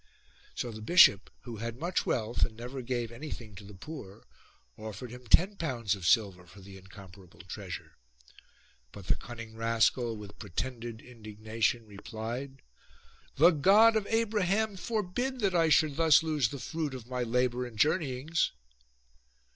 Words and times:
So 0.55 0.71
the 0.71 0.81
bishop, 0.81 1.29
who 1.41 1.57
had 1.57 1.77
much 1.77 2.07
wealth 2.07 2.43
and 2.43 2.57
never 2.57 2.81
gave 2.81 3.11
any 3.11 3.29
thing 3.29 3.53
to 3.53 3.63
the 3.63 3.75
poor, 3.75 4.25
offered 4.75 5.11
him 5.11 5.27
ten 5.27 5.57
pounds 5.57 5.93
of 5.93 6.07
silver 6.07 6.47
for 6.47 6.59
the 6.59 6.75
incomparable 6.75 7.41
treasure. 7.41 7.97
But 8.91 9.05
the 9.05 9.15
cunning 9.15 9.55
rascal, 9.55 10.17
with 10.17 10.39
pretended 10.39 11.03
indignation, 11.03 11.85
replied:" 11.85 12.63
The 13.35 13.51
God 13.51 13.95
of 13.95 14.07
Abraham 14.09 14.75
forbid 14.75 15.39
that 15.41 15.53
I 15.53 15.69
should 15.69 15.97
thus 15.97 16.23
lose 16.23 16.49
the 16.49 16.57
fruit 16.57 16.95
of 16.95 17.05
my 17.05 17.21
labour 17.21 17.63
and 17.67 17.77
journeyings." 17.77 18.53